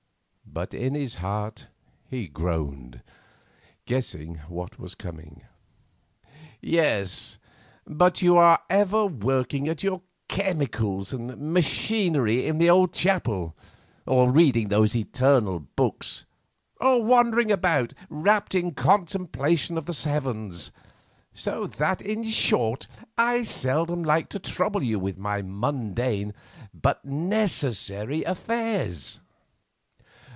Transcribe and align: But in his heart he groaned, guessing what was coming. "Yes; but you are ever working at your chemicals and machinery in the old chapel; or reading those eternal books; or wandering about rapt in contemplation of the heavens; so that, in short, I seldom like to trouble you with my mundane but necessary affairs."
But 0.53 0.73
in 0.73 0.95
his 0.95 1.15
heart 1.15 1.67
he 2.09 2.27
groaned, 2.27 3.01
guessing 3.85 4.39
what 4.49 4.77
was 4.77 4.95
coming. 4.95 5.43
"Yes; 6.61 7.37
but 7.87 8.21
you 8.21 8.35
are 8.35 8.59
ever 8.69 9.05
working 9.05 9.69
at 9.69 9.81
your 9.81 10.01
chemicals 10.27 11.13
and 11.13 11.53
machinery 11.53 12.45
in 12.45 12.57
the 12.57 12.69
old 12.69 12.91
chapel; 12.91 13.55
or 14.05 14.29
reading 14.29 14.67
those 14.67 14.93
eternal 14.93 15.59
books; 15.61 16.25
or 16.81 17.01
wandering 17.01 17.49
about 17.49 17.93
rapt 18.09 18.53
in 18.53 18.73
contemplation 18.73 19.77
of 19.77 19.85
the 19.85 19.97
heavens; 20.09 20.69
so 21.33 21.65
that, 21.65 22.01
in 22.01 22.25
short, 22.25 22.87
I 23.17 23.43
seldom 23.45 24.03
like 24.03 24.27
to 24.29 24.37
trouble 24.39 24.83
you 24.83 24.99
with 24.99 25.17
my 25.17 25.41
mundane 25.41 26.33
but 26.73 27.05
necessary 27.05 28.23
affairs." 28.25 29.21